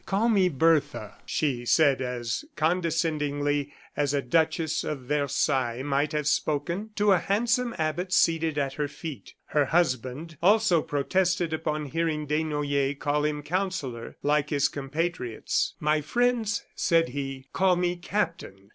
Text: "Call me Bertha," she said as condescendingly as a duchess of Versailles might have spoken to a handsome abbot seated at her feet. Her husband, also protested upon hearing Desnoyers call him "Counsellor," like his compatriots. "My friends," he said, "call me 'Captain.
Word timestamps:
"Call 0.07 0.29
me 0.29 0.49
Bertha," 0.49 1.17
she 1.27 1.63
said 1.63 2.01
as 2.01 2.43
condescendingly 2.55 3.71
as 3.95 4.15
a 4.15 4.21
duchess 4.23 4.83
of 4.83 5.01
Versailles 5.01 5.83
might 5.83 6.11
have 6.11 6.25
spoken 6.25 6.89
to 6.95 7.11
a 7.11 7.19
handsome 7.19 7.75
abbot 7.77 8.11
seated 8.11 8.57
at 8.57 8.73
her 8.73 8.87
feet. 8.87 9.35
Her 9.45 9.65
husband, 9.65 10.37
also 10.41 10.81
protested 10.81 11.53
upon 11.53 11.85
hearing 11.85 12.25
Desnoyers 12.25 12.97
call 12.97 13.25
him 13.25 13.43
"Counsellor," 13.43 14.17
like 14.23 14.49
his 14.49 14.69
compatriots. 14.69 15.75
"My 15.79 16.01
friends," 16.01 16.61
he 16.61 16.65
said, 16.73 17.43
"call 17.53 17.75
me 17.75 17.95
'Captain. 17.95 18.69